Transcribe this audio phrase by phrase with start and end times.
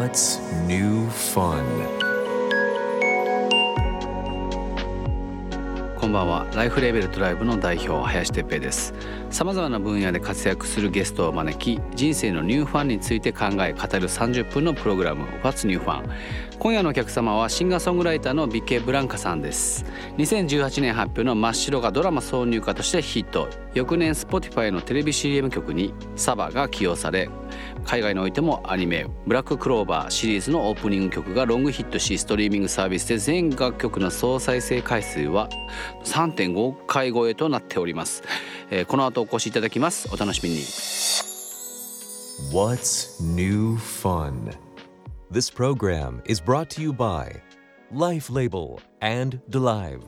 [0.00, 1.62] What's new fun?
[5.94, 6.46] こんばんは。
[6.54, 8.94] ライフレベルトライブの代表林哲平です。
[9.28, 16.08] さまざまな分野で活躍するゲストを招き人生のニューファンについて考え語る30分のプログラム What's New Fun?
[16.60, 19.86] 今夜のお客様はシンガーソングライターのビケ・ブランカさんです。
[20.18, 23.48] 2018年発表の「真っ白」がドラマ挿入歌としてヒット。
[23.72, 27.30] 翌年 Spotify のテレビ CM 曲にサバが起用され
[27.86, 35.48] 海外においてもアニメ「ブラッククローバー」シリーズのオープニング曲がロングヒットしストリーミングサービスで全楽曲の総再生回数は
[36.04, 38.22] 3.5回超えとなっております、
[38.70, 40.10] えーこの後お越しいただきます。
[40.12, 40.56] お楽しみに。
[42.52, 44.69] What's new fun?
[45.32, 47.40] This program is brought to you by
[47.92, 50.02] Life Label and Delive.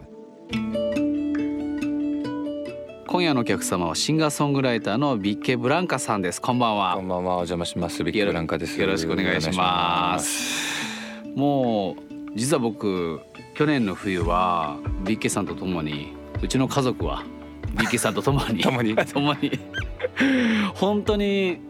[3.07, 8.03] 今夜のお客様はシンガーソングライターのビッケ・ブランカさんですこんばんはこんばんは、お邪魔します。
[8.03, 8.81] ビッキーブランカです。
[8.81, 11.97] よろしくお願いしますもう
[12.35, 13.21] 実は僕
[13.55, 17.23] 去年の冬はビッケさんと共にうちの家族は
[17.79, 19.53] ビッケさんと共に 共に 共に
[20.75, 21.61] 本当に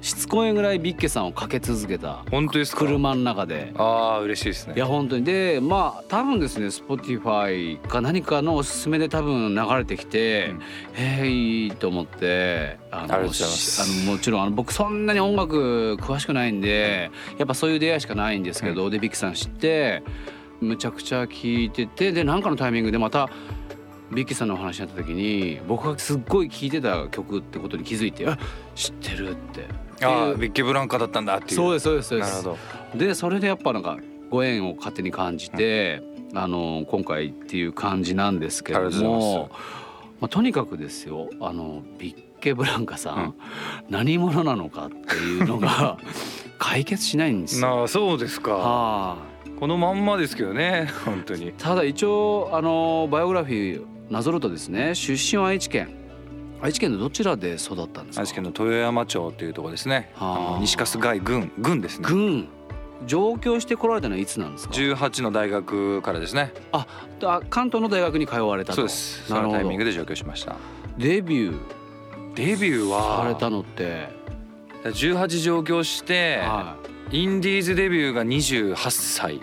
[0.00, 2.86] しつこいぐらいビッケさんをかけ続けた本当ですか？
[2.86, 3.72] 車の中で。
[3.76, 4.74] ああ、嬉しいですね。
[4.74, 5.24] いや本当に。
[5.24, 10.60] でまあ多分ですね Spotify か何かのおすすめで多分流れてきて、うん。
[10.96, 13.86] えー、いいと思ってあのありがとうございます。
[13.86, 20.02] しあのもちろんあの僕そんなに音楽詳しくないんでやっぱそういう出会いしかないんですけど、でビッキさん知って
[20.60, 23.28] むちゃくちゃ聴いててで何かのタイミングでまた
[24.12, 28.38] ビッキーさんのお話になった時に僕がすっごい聴いてた曲ってことに気づいて「あ
[28.74, 29.66] 知ってる」って。
[30.02, 31.56] ああ、ビッキーブランカだったんだっていう。
[31.56, 32.58] そうですそうですそうですなるほ
[32.94, 32.98] ど。
[32.98, 33.98] でそれでやっぱなんか
[34.30, 36.02] ご縁を勝手に感じて、
[36.34, 39.50] あの今回っていう感じなんですけどありがとうございも、
[40.20, 43.34] まあ、とにかくですよあのビッケブランカさん、うん
[43.88, 45.98] 何者なのかっていうのが
[46.58, 47.76] 解決しないんですよ。
[47.76, 48.52] なあ、そうですか。
[48.52, 49.16] はあ、
[49.58, 51.52] このまんまですけどね、本当に。
[51.58, 55.88] ただ一応あのバイオグラフィーなぞるとですね出身は愛知県。
[56.62, 58.20] 愛知県のどちらで育ったんですか？
[58.22, 60.10] 愛知県の豊山町というところですね。
[60.14, 60.48] はあ。
[60.48, 62.06] あの西春日井郡、郡ですね。
[62.08, 62.48] 軍
[63.06, 66.52] 上京してこられたのはいつなんですか？18の大学からですね。
[66.72, 66.86] あ
[67.22, 68.76] あ関東の大学に通われたと。
[68.76, 69.26] そうです。
[69.26, 70.56] そのタイミングで上京しました。
[70.98, 71.58] デビュー。
[72.34, 73.22] デビューは？
[73.22, 74.08] されたのって、
[74.84, 76.76] 18上京して、は
[77.10, 79.40] インディーズデビューが28歳、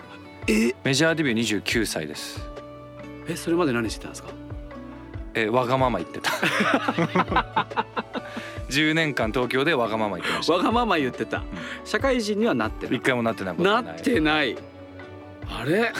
[0.84, 2.40] メジャーデビュー29歳です。
[3.28, 4.28] えそれまで何してたんですか？
[5.42, 6.30] えーわがまま言ってた。
[8.70, 10.52] 10年間東京でわがまま言ってました。
[10.54, 11.42] わがまま言ってた、
[11.84, 12.96] 社会人にはなってない。
[12.96, 14.56] 一回もなってないなってない。
[15.50, 15.90] あれ？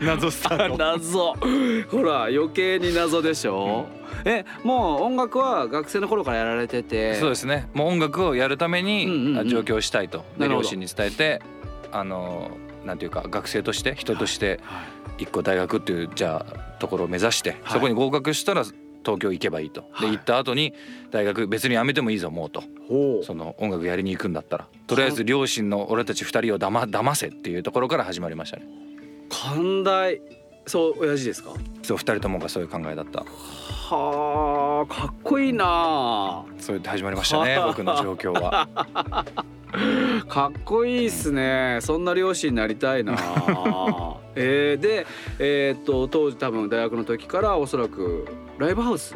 [0.04, 1.34] 謎スタート謎。
[1.90, 3.86] ほら余計に謎でしょ、
[4.26, 7.14] えもう音楽は学生の頃からやられてて。
[7.14, 7.68] そうですね。
[7.72, 10.18] もう音楽をやるために、上京したいと。
[10.18, 10.48] なるほど。
[10.48, 11.40] で両親に伝えて
[11.90, 12.50] あの
[12.84, 14.82] なんていうか学生として人としては
[15.18, 17.60] い一個大学っていうじゃあところを目指して、はい。
[17.74, 20.10] そこに合格したら東京行けばいいと、はい。
[20.10, 20.72] で行った後に
[21.10, 22.62] 大学別に辞めてもいいぞもうと。
[23.24, 24.68] その音楽やりに行くんだったら。
[24.86, 28.64] とりあえず両親の俺たち二人をだま騙せっていうところから始まりましたね。
[29.28, 30.20] 寛大。
[30.66, 31.50] そう親父ですか？
[31.82, 33.24] そう二人ともがそういう考えだった。
[33.94, 38.66] はあかっこいいなそうやって始まりましたね僕の状況は
[40.28, 41.78] かっこいいっすね。
[41.80, 43.14] そんな両親になりたいな。
[44.34, 45.06] えー、で
[45.38, 48.26] えーっと当時多分大学の時からおそらく
[48.58, 49.14] ライブハウス？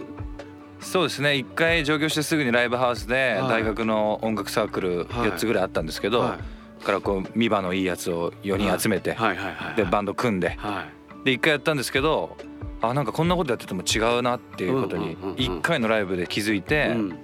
[0.81, 1.37] そうですね。
[1.37, 3.49] 一回上京してすぐにライブハウスではい。
[3.49, 5.31] 大学の音楽サークルはい。
[5.31, 6.39] 4つぐらいあったんですけど、は
[6.83, 6.85] い。
[6.85, 9.75] からこう見場のいいやつを4人集めて、はいはいはいはい。
[9.77, 10.55] でバンド組んで。
[10.59, 10.85] は
[11.23, 11.25] い。
[11.25, 12.37] で一回やったんですけど
[12.83, 15.37] あなんかこんなことやってても違うなっていうことにうんうんうんうん。
[15.39, 17.19] 一回のライブで気づいて、うん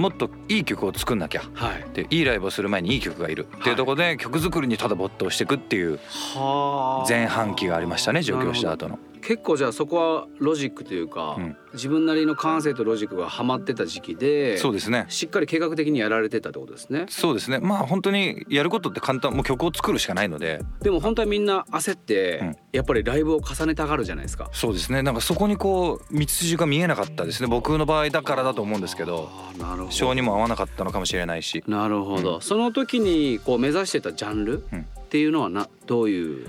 [0.00, 1.42] もっといい曲を作んなきゃ。
[1.54, 1.84] はい。
[1.92, 3.46] でいいライブをする前にいい曲がいる。
[3.58, 3.72] ってい。
[3.72, 6.00] うところで曲作りにただ没頭していくっていう
[6.34, 7.08] はあ。
[7.08, 8.98] 前半期がありましたね上京した後の。
[9.20, 11.56] 結構じゃあそこはロジックというか、うん。
[11.72, 15.06] 自分なりの感性とロジックがはまってた時期でそうですね。
[15.08, 17.06] しっかり計画的にやられてたってことですね。
[17.08, 17.60] そうですね。
[17.60, 20.60] まあ本当にやることって簡単もう曲を作るしかないので。
[20.82, 22.56] でも本当はみんな焦って、うん。
[22.72, 24.48] やっぱりライブを重ねたがるじゃないですか。
[24.52, 25.02] そうですね。
[25.02, 27.48] なんかそこにこう道筋が見えなかったですね。
[27.48, 29.28] 僕の場合だからだと思うんですけど。
[29.58, 31.62] なるほ性にも合わなかったのかもしれないし。
[31.68, 34.80] なるほど、その時にこう目指してたジャンルうん。
[34.80, 36.46] っていうのはなどういう？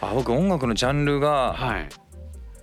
[0.00, 1.88] あ僕音楽のジャンルがはい。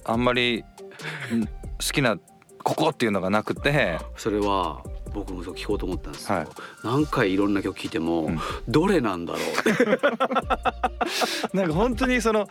[0.07, 1.49] あんまりん好
[1.79, 2.17] きな
[2.63, 4.83] ここっていうのがなくてそれは
[5.13, 6.47] 僕もそう聞こうと思ったんですよ、はい。
[6.83, 8.39] 何回いろんな曲聴いても、うん。
[8.67, 9.41] どれなんだろう。
[9.41, 9.75] っ
[11.49, 12.47] てなんか本当にその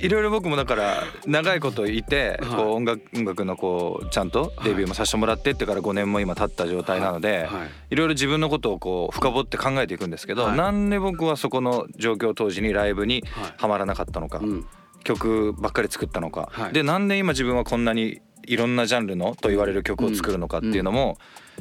[0.00, 2.50] いろいろ僕もだから長いこといてはい。
[2.50, 7.68] こう音楽音楽のこうちゃんとデビューもさせてもらってってから5年も今経った状態なのではい。
[7.90, 7.96] い。
[7.96, 10.56] ろいろ自分のことをこう深掘って考えていくんですけどはい。
[10.56, 13.22] なんで僕はそこの状況当時にライブに
[13.58, 14.66] はまらなかったのかうん。
[15.04, 16.48] 曲ばっかり作ったのか。
[16.52, 16.72] はい。
[16.72, 21.18] でなんで今自分はこんなにいろんなジャンルのと言われる曲を作るのかっていうのも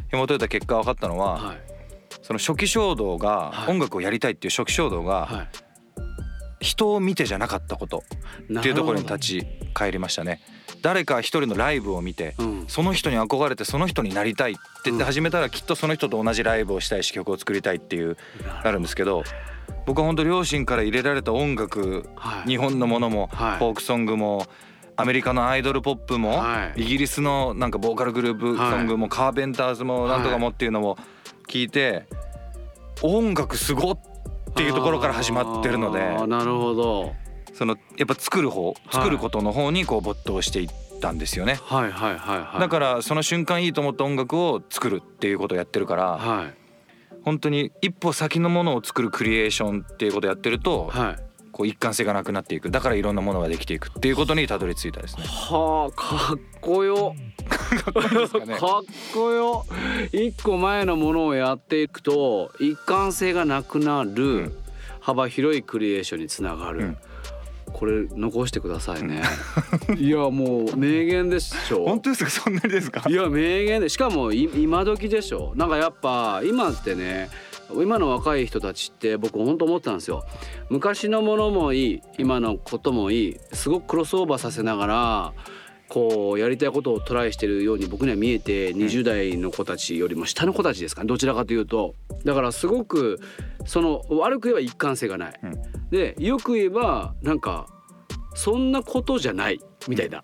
[0.10, 1.57] 紐解いた結果分かったのははい。
[2.22, 3.72] その初期衝動がはい。
[3.72, 5.48] 音楽をやりたいっていう初期衝動がはい
[6.59, 8.04] 人を見てじゃなかったこと
[8.59, 10.42] っていうところに立ち返りましたね。
[10.81, 12.65] 誰か一人のライブを見てうん。
[12.68, 18.18] その人に憧れてその人になりたいって言って始めたらきっとその人と同じライブをしたいし曲を作りたいっていう
[18.63, 19.24] なるんですけど
[19.86, 22.50] 僕は本当両親から入れられた音楽はい。
[22.50, 23.59] 日本のものもフはい。
[23.59, 24.45] ォークソングも
[25.00, 26.81] アメリカのアイドルポップもはい。
[26.83, 30.98] イギリスのなんかボーカルグループソングもカーペンターズもなんとかもっていうのも
[31.48, 32.06] 聞いて
[33.01, 34.00] 音楽すごっ
[34.53, 36.27] ていうところから始まってるので。
[36.27, 37.13] なるほど。
[37.53, 40.69] そのやっぱ作る方作ることの方にこう没頭していっ
[41.01, 41.59] たんですよね。
[41.63, 42.59] はいはいはいはい。
[42.59, 46.53] だからその瞬間いいと思った音楽を作るっていうことをやってるからはい。
[47.23, 51.26] 本当に一歩先のものを作るクリエーションっていうことをやってるとはい
[51.57, 52.69] こう一貫性がなくなっていく。
[52.69, 55.24] だからいろんなものができていくっていうことにたどり着いたですね。
[55.25, 57.15] はあかっこよ。
[57.50, 58.57] かね。
[58.57, 59.65] かっこよ。
[60.12, 64.54] 一個前のものをやっていくと一貫性がなくなる、うん。
[65.00, 66.98] 幅広いクリエーションにつながる、うん。
[67.74, 69.24] これ残してくださいね。
[69.98, 71.86] いやもう名言でしょ。
[71.86, 72.30] 本当ですか？
[72.30, 73.09] そんなにですか？
[73.09, 75.54] いや名言でしかもい今時でしょ。
[75.56, 77.30] なんかやっぱ今ってね
[77.74, 80.25] 今の若い人たちって僕本当思ってたんですよ。
[80.69, 85.34] 昔のものもいい今のこともいいすごくクロスオーバーさせながら
[85.90, 91.96] こうやりたいことをトライしてるように僕には見えて20代の子たちよりも下の子たちですかねどちらかというと。
[92.25, 93.19] だからすごく
[93.66, 95.90] その悪く言えば一貫性がない、うん。
[95.90, 97.68] でよく言えばなんか
[98.38, 100.22] そんなことじゃないみたいな、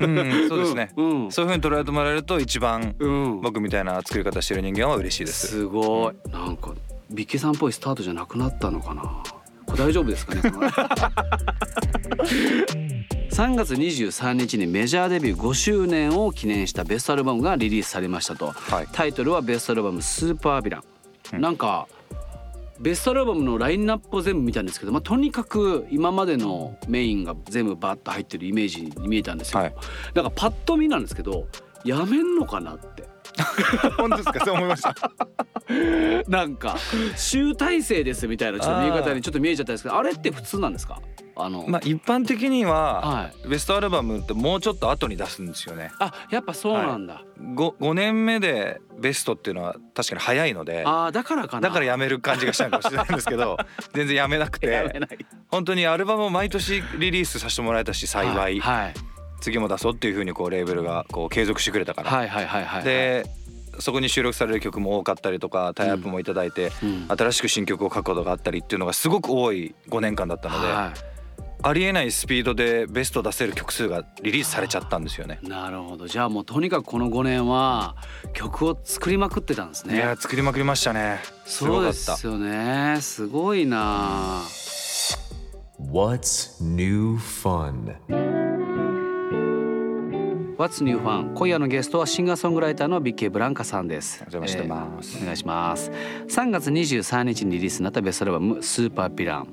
[0.00, 1.30] うんそうですね、うん。
[1.30, 5.48] そういうふうに捉えてもらえると一番うん、僕みたいな作り方してる人間は嬉しいです。
[5.48, 6.30] すごい。
[6.30, 6.72] なんか
[7.10, 9.02] ビッケさんっぽいスタートじゃなくなったのかな。
[9.66, 10.70] これ大丈夫ですかねこの
[13.30, 18.52] 3 月23日にメジャーデビュー5周年を記念したベストアルバムがリリースされましたと。
[18.52, 18.88] はい。
[18.92, 20.82] タイトルはベストアルバム「スーパーヴィラン」
[21.36, 21.40] うん。
[21.42, 21.86] なんか
[22.82, 29.74] ベストアルバムのラインナップを全部見たんですけど、まあ、とにかく今までのメインが全部バッと入ってるイメージに見えたんですよ、はい。
[30.14, 31.46] なんかパッと見なんですけど
[31.84, 33.10] やめんのかなって。
[33.96, 34.44] 本当ですか？
[34.44, 34.94] そう思いました。
[36.28, 36.76] なんか
[37.16, 41.00] 集大成ですみたいなちょっと見え方にちょっと見えちゃったんですけどあれって普通なんですか？
[41.34, 43.48] あの、まあ一般的にははい。
[43.48, 45.90] ベストアルバムってもうちょっと後に出すんですよね。
[45.98, 51.68] あやっぱそうなんだ、5, 5年目でベストっていうのは確かに早いのでああだからかな。
[51.68, 53.56] だからやめる感じがしたのかもしれないんですけど
[53.94, 55.18] 全然やめなくてやめない。
[55.48, 58.94] 本当にアルバムを毎年リリースさせてもらえたし幸い、はい
[59.42, 63.26] 次も出そうっていうふうにこうレーベルがこう継続してくれたから、はいはいはいで
[63.78, 70.92] そこに収録される曲も多かったりとかタイアップもいただいて、うん新しく新曲を書くことがあったりっていうのがすごく多い5年間だったので、は
[71.64, 75.38] ありえないスピードでベスト出せる曲数がリリースされちゃったんですよね。
[75.42, 77.96] いなるほどじゃあもうとにかくこの5年は
[78.34, 81.20] 曲を作りまくってたんですねいや作りまくりましたね。
[81.46, 82.16] すごそうでかった。
[82.18, 84.42] すよねすごいな
[85.80, 88.31] What's new fun?
[90.62, 94.18] What's New Fun 今夜のゲストはシンガーソングライターのビッケブランカさんです。
[94.20, 95.16] お邪魔してます。
[95.16, 95.90] えーお願いします。
[96.28, 99.48] 3月23日にリリースになったベストアルバムスーパーヴィラン。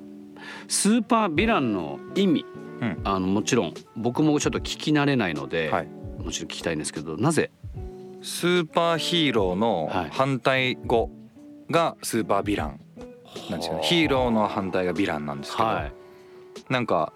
[0.67, 2.45] スーパーヴィランの意味
[2.81, 3.01] うん。
[3.03, 5.87] あのもちろん僕もちょっと聞き慣れないので、はい。
[6.19, 7.49] もちろん聞きたいんですけどなぜ？
[8.21, 11.09] スーパーヒーローのはい反対語
[11.71, 12.79] がスーパーヴィラン。
[13.49, 13.81] なんですよね。
[13.81, 15.91] ヒーローの反対がヴィランなんですけど、はい、
[16.71, 17.13] なんか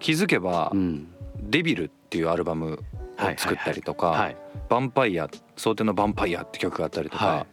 [0.00, 1.06] 気づけばうん、
[1.40, 2.82] デビルっていうアルバム
[3.18, 4.36] を作ったりとか、はい。
[4.68, 7.46] ヴァンパイア想定のヴァンパイアって曲があったりとか、はい。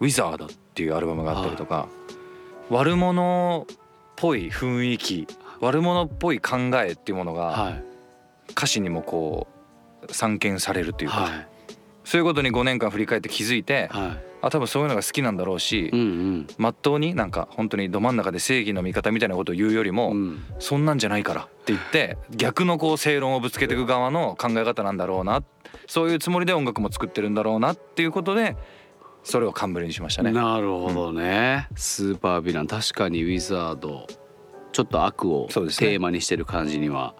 [0.00, 1.88] ウィザードっていうアルバムがあったりとか、
[2.70, 3.76] 悪者っ
[4.16, 5.26] ぽい雰囲気
[5.60, 7.84] 悪者っぽい考えっていうものがはい。
[8.50, 9.46] 歌詞にもこ
[10.06, 11.48] う散見されるというか、はい。
[12.04, 16.46] そういうことに5年間振り返って気づいて、はあ多分そういうのが好きなんだろうし、いうんうん。
[16.58, 20.42] まっとうになんか本当にど真ん中で正義の味方みたいなことを言うよりも、うん。
[20.58, 25.42] そんなんじゃないからって言って逆のこう正論をぶつけていく側の考え方なんだろうな
[25.86, 28.56] そういうつもりで音楽も作ってるんだろうなっていうことで
[29.22, 30.32] それを冠にしましたね。
[30.32, 32.66] なるほどね、スーパーヴィラン。
[32.66, 34.06] 確かにウィザード。
[34.72, 37.14] ちょっと悪をテーマにしてる感じには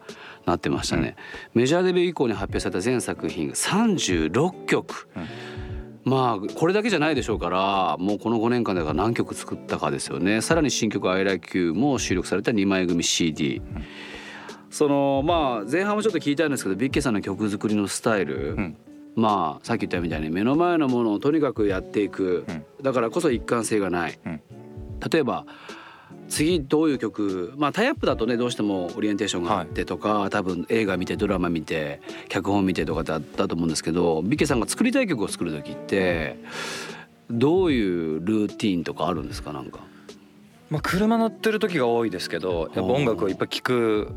[0.46, 1.16] なってましたね。
[1.54, 5.08] メジャーデビュー以降に発表された全作品36曲、
[6.04, 10.40] まあこれだけじゃないでしょうからもうこの5年間だから何曲作ったかですよね。
[10.40, 13.62] さらに新曲「I Like You」も収録された2枚組 CD、
[14.70, 18.76] そのまあ前半もちょっと聞いたんですけどビッケさんの曲作りのスタイル、うん。
[19.14, 22.46] まあさっき言ったみたいに目の前のものをとにかくやっていく、
[22.80, 24.40] だからこそ一貫性がない、うん。
[25.10, 25.44] 例えば
[26.32, 36.36] 次どういう曲まあタイアップだとねどうしてもオリエンテーションがあってとか、多分映画見てドラマ見て脚本見てとかだったと思うんですけどビッケさんが作りたい曲を作る時って
[37.30, 37.82] どうい
[38.16, 39.80] うルーティーンとかあるんですかなんか？
[40.70, 44.08] まあ車乗ってる時が多いですけどやっぱ音楽をいっぱい聴く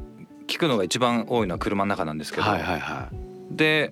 [0.47, 3.09] 聞くのが一番多いのは車の中なんですけど、はいはいは
[3.51, 3.89] で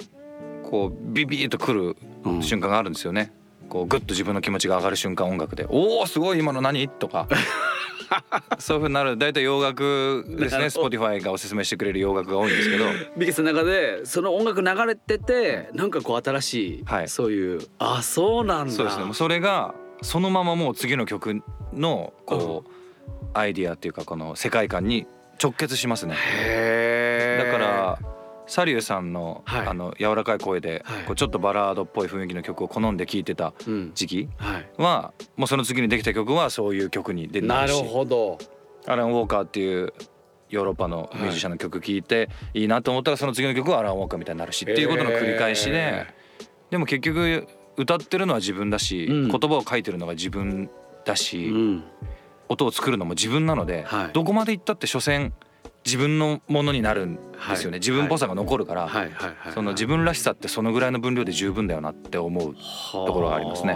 [0.64, 3.34] こうビビーッと来るうん瞬間があるんですよね。
[3.70, 7.28] こうグッと自分の気持ちが上がる瞬間音楽で「おおすごい今の何?」とか
[8.60, 9.18] そういうふうになる。
[9.18, 10.66] 大体洋楽ですね。
[10.66, 12.86] Spotify がおすすめしてくれる洋楽が多いんですけど。
[12.86, 12.88] い。
[13.18, 17.10] ビッケさんの中でその音楽流れててなんかこう新しい、はい。
[17.10, 18.74] そういうあそうなんだ。
[18.74, 19.14] そうですね。
[19.14, 21.42] それがそのままもう次の曲
[21.74, 22.72] のこう
[23.34, 25.08] アイディアっていうかこの世界観に
[25.42, 26.16] 直結しますね。
[27.38, 28.00] だから
[28.46, 29.68] サリューさんのはい。
[29.68, 31.04] あの柔らかい声ではい。
[31.06, 33.92] こうちょっとバラードっぽい雰囲気の曲を好んで聴いてたうん。
[33.96, 34.30] 時期
[34.78, 38.38] はもうその次にできた曲はそういう曲に出てなるほど。
[38.86, 39.94] アラン・ウォーカーっていう
[40.50, 42.66] ヨーロッパのミュージシャンの曲聴いてい。
[42.66, 46.06] いなと思ったらその次の曲はアラン・ウォーカーみたいになるしっていうことの繰り返しで
[46.70, 47.48] でも結局
[47.78, 49.28] 歌ってるのは自分だしうん。
[49.30, 50.70] 言葉を書いてるのが自分
[51.06, 51.84] だうしん。
[52.50, 54.10] 音を作るのも自分なのではい。
[54.14, 55.32] どこまで行ったって所詮
[55.86, 57.66] 自分のものになるんですよはい。
[57.66, 59.12] ね自分っぽさが残るからはい。
[59.54, 62.56] その自分らしさってそのぐらいの分量で十分だよなって思う
[62.92, 63.74] とところがありますね。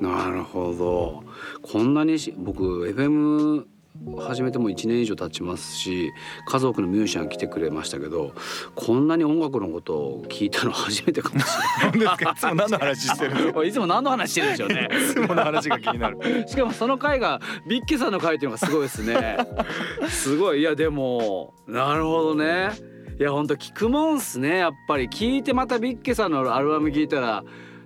[0.00, 1.22] なるほど。
[1.62, 3.64] こんなにし僕 FM
[4.18, 6.12] 始めても1年以上経ちますし
[6.46, 8.34] 家族のミュージシャン来てくれましたけど
[8.74, 11.46] こんなに音楽のことを聞いたの初めてかもし
[11.94, 12.14] れない。
[12.32, 13.64] いつも何の話してるの？
[13.64, 14.88] いつも何の話してるんでしょうね。
[14.90, 16.18] いつもの話が気になる
[16.48, 19.36] しかもその回がビッケさんの回っていうのがすごいですね。
[20.08, 22.70] すごいいやでもなるほどね。
[23.20, 27.44] いやほんと聞くもんっすねやっぱり聞いてまたビッケさんのアルバム聞いたら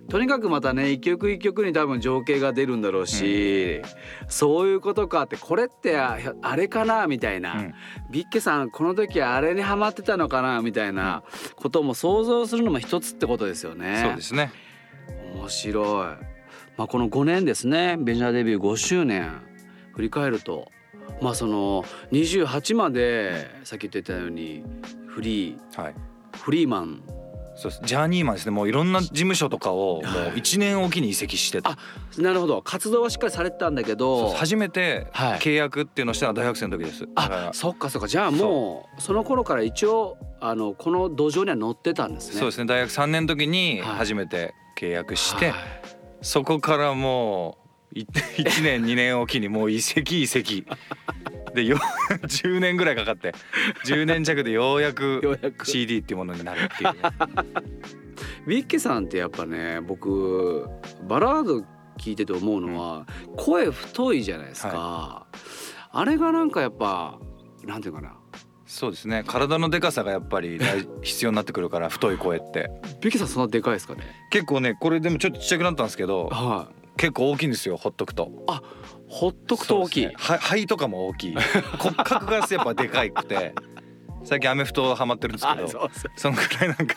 [0.08, 3.82] とにかくまたね一曲一曲に多分情景が出るんだろうし、
[4.28, 7.74] そういうことかってこれってああれかなみたいな、うん。
[8.10, 11.24] ビッケさんこの時あれにハマってたのかなみたいな
[11.56, 14.02] ことも想像するのも一つってことですよね。
[14.04, 14.52] そうですね。
[15.34, 16.06] 面白い、
[16.76, 17.96] まあ、この5年ですね。
[17.96, 19.42] メジャーデビュー5周年。
[19.94, 20.70] 振り返ると。
[21.22, 24.62] まあその28までさっき言ってたように
[25.06, 25.82] フリー。
[25.82, 25.94] はい。
[26.32, 27.02] フリーマン
[27.56, 27.82] そうです。
[27.84, 28.52] ジャーニーマンですね。
[28.52, 30.32] もういろんな事務所とかをもうはい。
[30.34, 31.70] 1年おきに移籍してた。
[31.70, 31.78] あ
[32.18, 32.60] なるほど。
[32.62, 34.30] 活動はしっかりされてたんだけど。
[34.34, 35.38] 初めてはい。
[35.38, 37.08] 契約っていうのをしたのは大学生の時です。
[37.14, 38.08] あそっかそっか。
[38.08, 42.40] じゃあもうその頃から一応あのこの土壌には乗ってたんですね。
[42.40, 42.66] そうですね。
[42.66, 43.96] 大学3年の時にはい。
[43.96, 45.54] 初めて契約して、はい。
[46.20, 47.65] そこからもう
[48.04, 50.66] 1年2年おきにもう移籍移籍。
[51.54, 51.78] でよ
[52.10, 53.32] 10年ぐらいかかって
[53.86, 56.92] 10年弱でようやく CD っていうものになるっていう。
[58.46, 60.68] ビッケさんってやっぱね僕
[61.08, 61.64] バラード
[61.98, 65.26] 聞いてて思うのは、声太いじゃないですか、
[65.90, 67.18] あれがなんかやっぱ
[67.64, 68.14] なんていうかな。
[68.66, 69.24] そうですね。
[69.26, 72.68] 体のでかさがやっぱり大 必要になってくるから太い声って。
[73.00, 74.02] ビッケさんそんなでかいですかね。
[74.30, 78.30] 結構ねこれでもちょっとちっちゃくなったんですけどは結構大きいんですよほっとくと。
[78.48, 78.52] い
[79.08, 80.14] ほっとくと大きい、ね。
[80.16, 81.34] は肺とかも大きい。
[81.78, 83.54] 骨格がやっぱでかいくて
[84.24, 86.96] 最近アメフトハマってるんですけどあそのくらいなんか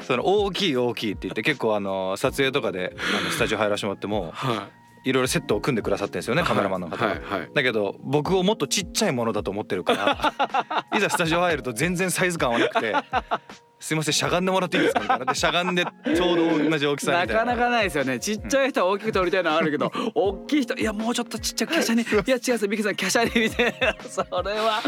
[0.00, 4.68] その大きい大きいって言って結構あの撮影とかであのスタジオ入らせてもらってもは
[5.04, 5.12] い。
[5.12, 7.06] ろいろセットを組んでくださってるんですよねカメラマンの方が。
[7.08, 7.50] はいはい。
[7.52, 12.94] だけど僕をもっとちっちゃいものだと思ってるからいざスタジオ入ると全然サイズ感はなくて
[13.82, 15.24] 「すいませんしゃがんでもらっていいですか?」みたいな。
[15.26, 17.44] でしゃがんでちょうど同じ大きさみたな。
[17.44, 18.18] ないかなかないですよね。
[18.20, 22.02] ちっちゃい人は大きく撮りたいのはあるけど、大きい人いやもうちょっとちっちゃく華奢に。
[22.06, 24.80] いや違うですビッケさん華奢にみたいなそれは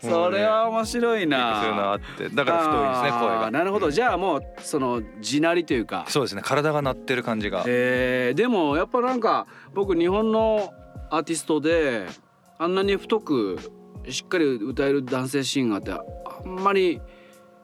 [0.00, 1.60] それは面白いな。
[1.62, 2.28] そういうのあって。
[2.30, 3.50] だから太いですね声あーが。
[3.50, 3.90] なるほど。
[3.90, 6.04] じゃあもうその地鳴りというか。
[6.08, 6.42] そうですね。
[6.44, 7.64] 体が鳴ってる感じが。
[7.66, 10.72] えーでもやっぱなんか僕日本の
[11.10, 12.06] アーティストで
[12.58, 13.58] あんなに太く
[14.08, 17.00] しっかり歌える男性シンガーってあんまり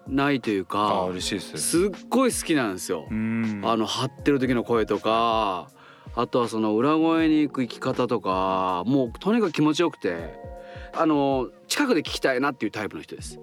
[0.08, 1.58] ないというあか嬉しいです。
[1.58, 3.14] すっごい好きなんですよう。
[3.14, 5.68] んあの張ってる時の声とか
[6.14, 10.34] あとはその裏声に行く生き方とかもうとにかく気持ちよくて
[10.94, 13.38] あの近くで聞きたいなっていうタイプの人です。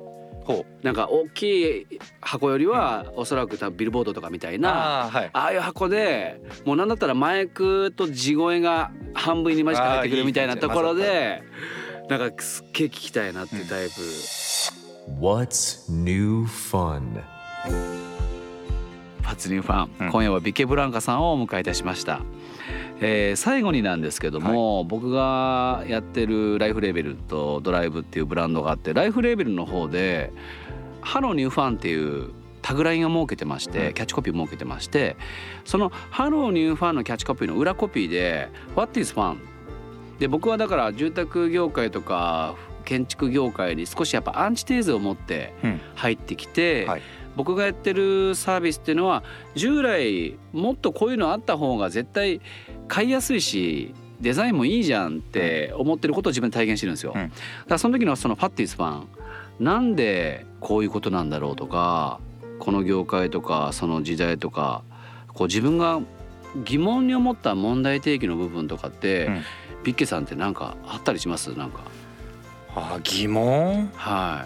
[0.46, 1.43] ほなんか大き
[1.84, 1.88] い
[2.20, 11.43] 箱よりはおそらく多分ビルボードとかみたいうなあーはいああいう箱でもうなんだったらマイクと地声が半分にマジか入ってくるみたいなところで
[12.10, 13.93] なんかすっげえ聞きたいなっていうタイプ。
[15.07, 17.22] What's new fun?
[19.22, 20.12] What's new fun、うん。
[20.12, 22.22] 今夜はビケブランカさんをお迎えいたしました、
[23.01, 30.32] えー最後になんですけども、僕がやってる LIFE LABEL と Dolive っていうブランドがあって LIFE LABEL の方で「
[30.67, 32.31] Hello new fun」っていう
[32.62, 35.17] タグラインを設けてまして、うんキャッチコピーを設けてまして
[35.65, 39.36] その「Hello new fun」のキャッチコピーの裏コピーで「What is fun?」
[40.19, 45.82] で僕はだから住宅業界とか建築業界に少しやっぱアンチテーゼを持ってうん。
[45.96, 47.02] 入ってきて、はい。
[47.36, 49.24] 僕がやってるサービスっていうのは
[49.56, 52.42] 従来もっとこういうのあった方が絶対
[52.88, 57.13] 買いやすいしデザインもいいじゃんって思ってることを自分で体現してるんですよ。
[57.16, 57.30] うん。
[57.30, 57.36] だか
[57.70, 59.08] らその時のそのパッティスファン
[59.60, 62.20] なんでこういうことなんだろうとか
[62.60, 64.84] この業界とかその時代とか
[65.34, 66.02] こう自分が
[66.63, 69.42] 疑問に思った問題提起の部分とかって、うん。
[69.84, 71.58] ビッケさんってなんかあったりします？
[71.58, 71.82] なんか
[72.75, 73.92] あ疑問？
[73.96, 74.46] は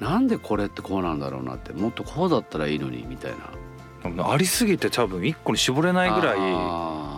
[0.00, 0.04] い。
[0.04, 4.30] なんでこれってこうなんだろうなってもっとこうだったらいいのにみたいな。
[4.30, 6.38] ありすぎて多分一個に絞れないぐらい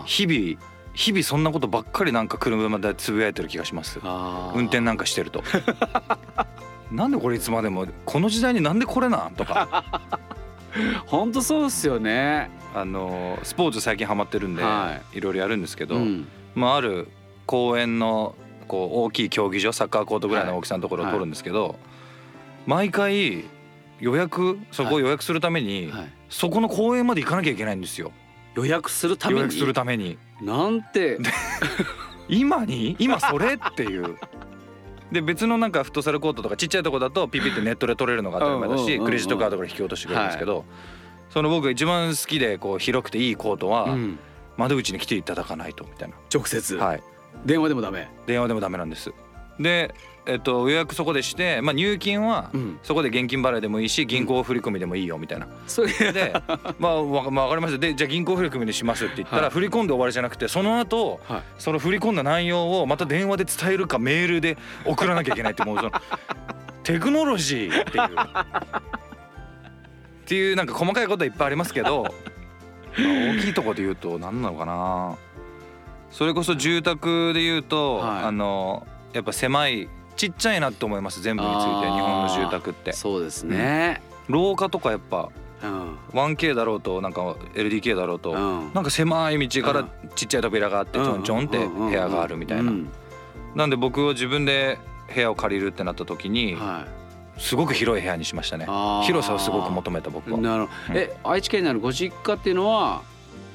[0.06, 4.00] 日々日々そんなことばっかりなんか車でつぶやいてる気がします。
[4.54, 5.42] 運転なんかしてると。
[6.90, 9.84] なんでこれいつまでもこの時代になんでこれなんとか。
[11.06, 12.50] 本当そうっすよね。
[12.74, 16.28] あのスポーツ最近ハマってるんで、、はいろいろやるんですけど、うん。
[16.54, 17.08] まあ、ある
[17.46, 18.34] 公園の
[18.70, 21.12] こう大きい競技場サッカーコートぐらいの大きさのところをはい。
[21.14, 21.74] 取るんですけど、
[22.66, 23.44] 毎回
[23.98, 26.12] 予約そこを予約するために、はい。
[26.28, 28.12] そこの公園まで行かなきゃいけないんですよ。
[28.54, 29.40] 予約するために？
[29.40, 30.18] 予約するために。
[30.40, 31.18] なんて？
[32.28, 32.94] 今に？
[33.00, 34.16] 今それっていう。
[35.10, 40.64] で別のなんかフットサルコートとかちっちゃいとこだとピピってネットで取れるのが当たり前だしクレジットカードから引き落としてくれるんですけど、
[41.30, 44.18] その僕が一番好きでこう広くていいコートはうん。
[44.56, 47.02] 窓口に来ていただかないとみたいな、直接、はい、
[47.44, 48.08] 電話でもダメ？
[48.26, 49.12] 電話でもダメなんです。
[49.58, 49.94] で、
[50.26, 52.78] えっと、予約そこでして、まあ、入金はうん。
[52.82, 55.48] そこで現金払いでもいいし銀行振り込みでもいいよみたいな。
[55.66, 56.32] それで、
[56.78, 59.50] まあ、わまあ、分かりましたでじゃあ銀行振り込みにしますって言ったら、はい。
[59.50, 61.42] 振り込んで終わりじゃなくてその後はい。
[61.58, 64.56] その振り込んだ内容をまた電話で伝えるかメールで
[64.86, 65.90] 送らなきゃいけないってもうその
[66.82, 68.06] テクノロジーっていう。
[70.22, 72.12] っていうなんか細かいことはいっぱいありますけど、まあ、
[73.36, 75.16] 大きいところで言うと何なのかな
[76.10, 78.24] それこそ住宅で言うと、はい。
[78.24, 82.92] あのやっぱ狭いちっちゃいなって思います全部について日本の住宅って。
[82.92, 84.02] そうですね。
[84.28, 85.30] 廊下とかやっぱ
[85.62, 88.72] うん、1K だろうとなんか LDK だろうと、うん。
[88.72, 89.88] なんか狭い道からうん。
[90.14, 92.88] ちっちゃい扉があってちょんちょんって部屋があるみたいな、うん。
[93.54, 94.78] なんで僕を自分で
[95.14, 96.86] 部屋を借りるってなった時には
[97.36, 98.66] すごく広い部屋にしましたね。
[99.04, 100.38] 広さをすごく求めた僕は。
[100.38, 100.98] いなるほど。
[100.98, 103.02] え愛知県にあるご実家っていうのは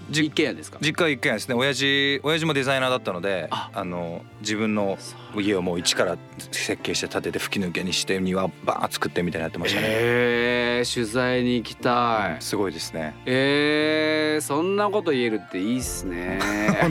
[0.09, 0.77] じ一軒家ですか？
[0.81, 1.55] 実家一軒家ですね。
[1.55, 3.69] 親父親父もデザイナーだったのであ。
[3.73, 4.97] あの自分の
[5.35, 6.17] 家をもう一から
[6.51, 12.41] 設計して建てて吹き抜けにして庭バーン作ってみたいなやってましたね、えー、取材に行きたい。
[12.41, 13.15] すごいですね。
[13.25, 16.39] えー、そんなこと言えるっていいっすね。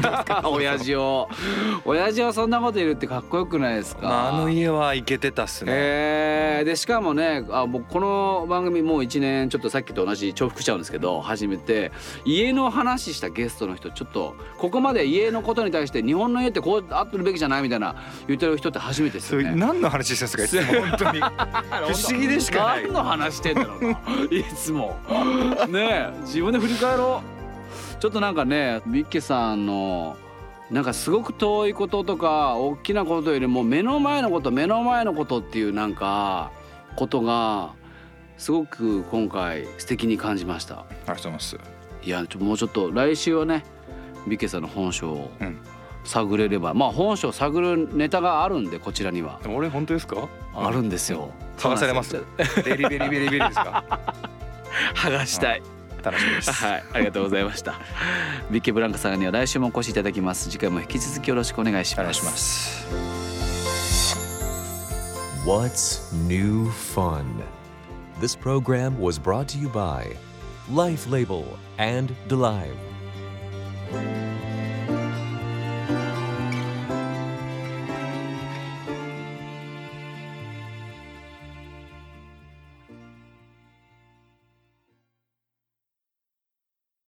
[0.44, 1.28] 親父を。
[1.84, 11.92] 親父はそんなこと言えるってかっこよくないですか、まあ、あの家は行けてたっすね、えーでしかもねあ僕この番組もう1年ちょっとさっきと同じ重複しちゃうんですけど初めて
[12.24, 17.96] 家の話したゲストの人ちょっとここまで家のことに対して日本の家ってこうあってるべきじゃないみたいな
[18.28, 19.54] 言ってる人って初めてですよね。
[19.54, 21.20] 何の話してるんですかいつも本当に。
[21.94, 22.82] 不思議でしかない。
[22.84, 24.96] 何の話してんだろうな いつも。
[25.68, 27.22] ねえ自分で振り返ろ
[27.98, 28.00] う。
[28.00, 30.16] ちょっとなんかねビッケさんの
[30.70, 36.50] なんかすごく遠いこととか大きなことよりも目の前のこと目の前のことっていうなんか
[36.96, 37.72] ことが
[38.36, 40.80] すごく今回素敵に感じました。
[40.80, 41.58] ありがとうございます。
[42.02, 43.64] いやもうちょっと来週はね
[44.26, 45.58] ビッケさんの本性をうん
[46.04, 50.28] 探れれば、まあ本性を探るネタがあるんでこちらには俺本当ですか？
[50.54, 52.22] あるんですよ探されます？
[52.64, 53.84] ベリベリベリベリですか？
[54.94, 55.62] 剥がしたい
[56.02, 57.74] 楽しみですはい、ありがとうございました。
[58.50, 60.50] ビッケブランカさんには来週もお越しいただきます。
[60.50, 62.00] 次回も引き続きよろしくお願いします。
[62.00, 62.86] お願いします。
[65.46, 67.24] What's new fun?
[68.20, 70.14] This program was brought to you by
[70.70, 71.44] Life Label
[71.78, 72.74] and DeLive.